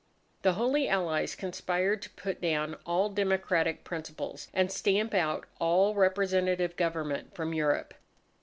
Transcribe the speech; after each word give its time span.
The 0.41 0.53
Holy 0.53 0.89
Allies 0.89 1.35
conspired 1.35 2.01
to 2.01 2.09
put 2.09 2.41
down 2.41 2.75
all 2.87 3.07
democratic 3.09 3.83
principles, 3.83 4.47
and 4.51 4.71
stamp 4.71 5.13
out 5.13 5.45
all 5.59 5.93
representative 5.93 6.75
government 6.75 7.35
from 7.35 7.53
Europe. 7.53 7.93